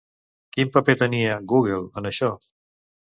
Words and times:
Quin 0.55 0.69
paper 0.77 0.95
tenia, 1.01 1.35
Google, 1.51 1.83
en 2.03 2.09
això? 2.13 2.31